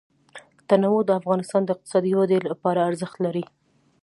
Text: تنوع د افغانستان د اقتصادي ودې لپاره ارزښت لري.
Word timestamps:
تنوع 0.69 0.99
د 1.05 1.09
افغانستان 1.21 1.61
د 1.65 1.69
اقتصادي 1.75 2.11
ودې 2.17 2.39
لپاره 2.49 2.85
ارزښت 2.89 3.17
لري. 3.25 3.45